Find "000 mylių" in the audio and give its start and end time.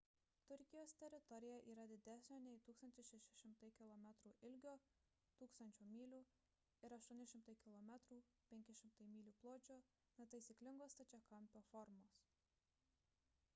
5.59-6.21